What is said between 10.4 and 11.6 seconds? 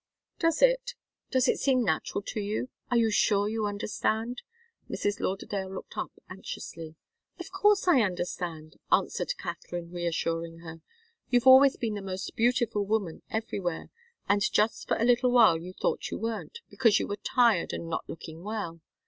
her. "You've